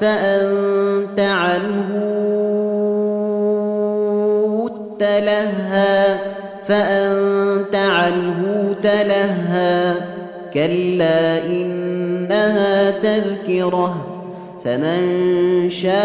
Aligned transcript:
فأنت 0.00 1.20
عنه 1.20 1.88
تلهى 5.00 6.16
فأنت 6.68 7.74
عنه 7.74 8.74
تلهى. 8.82 9.94
كلا 10.54 11.44
إنها 11.46 12.90
تذكرة 12.90 14.06
فمن 14.64 15.70
شاء 15.70 15.96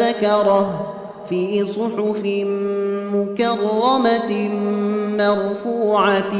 ذكره 0.00 0.92
في 1.28 1.66
صحف 1.66 2.22
مكرمة 3.14 4.48
مرفوعة 5.18 6.34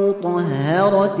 مطهرة 0.00 1.20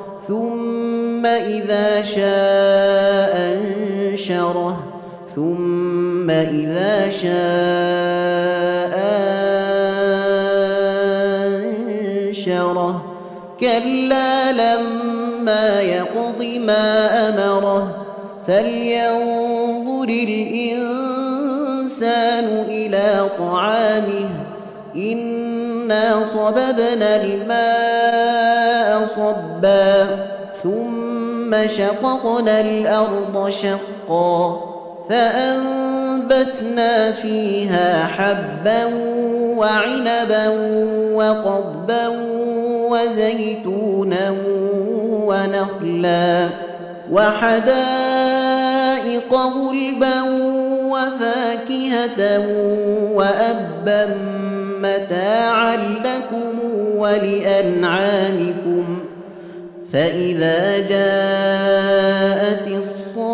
ثم 0.27 1.25
إذا 1.25 2.01
شاء 2.01 3.57
أنشره 3.57 4.83
ثم 5.35 6.29
إذا 6.29 7.11
شاء 7.11 8.93
أنشره. 12.27 13.05
كلا 13.59 14.51
لما 14.51 15.81
يقض 15.81 16.43
ما 16.65 17.07
أمره 17.29 18.05
فلينظر 18.47 20.09
الإنسان 20.09 21.25
إلى 22.69 23.29
طعامه. 23.39 24.29
إنا 24.95 26.25
صببنا 26.25 27.23
الماء 27.23 28.40
صبا 29.15 30.07
ثم 30.63 31.67
شققنا 31.67 32.61
الأرض 32.61 33.49
شقا 33.49 34.61
فأنبتنا 35.09 37.11
فيها 37.11 38.07
حبا 38.07 38.85
وعنبا 39.57 40.47
وقضبا 41.13 42.07
وزيتونا 42.89 44.35
ونخلا 45.27 46.47
وحدائق 47.11 48.10
غلبا 49.31 50.21
وفاكهة 50.83 52.21
وأبا 53.13 54.17
متاعا 54.79 55.75
لكم 55.77 56.59
ولأنعامكم 56.97 58.85
فإذا 59.93 60.77
جاءت 60.89 62.67
الصاخة 62.67 63.31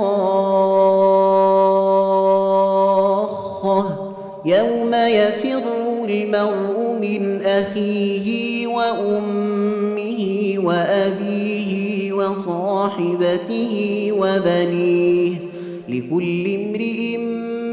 يوم 4.46 4.94
يفر 4.94 5.64
المرء 6.10 6.98
من 7.02 7.42
أخيه 7.46 8.68
وأمه 8.68 10.54
وأبيه 10.58 12.14
وصاحبته 12.14 13.74
وبنيه 14.18 15.47
لكل 15.90 16.56
امرئ 16.56 17.18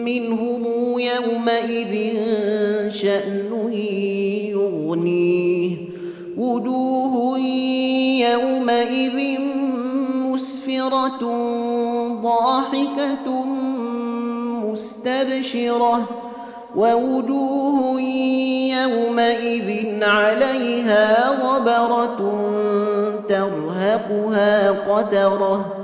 منهم 0.04 0.64
يومئذ 0.98 2.14
شأن 2.90 3.72
يغنيه. 4.52 5.76
وجوه 6.36 7.38
يومئذ 8.32 9.40
مسفرة 10.20 11.20
ضاحكة 12.22 13.44
مستبشرة. 14.64 16.08
ووجوه 16.76 18.00
يومئذ 18.80 20.04
عليها 20.04 21.28
غبرة 21.28 22.18
ترهقها 23.28 24.70
قترة. 24.70 25.83